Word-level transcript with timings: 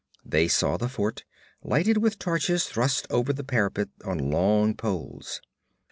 They 0.25 0.47
saw 0.47 0.77
the 0.77 0.89
fort, 0.89 1.25
lighted 1.63 1.97
with 1.97 2.17
torches 2.17 2.65
thrust 2.65 3.05
over 3.11 3.31
the 3.31 3.43
parapets 3.43 3.91
on 4.03 4.31
long 4.31 4.73
poles. 4.73 5.41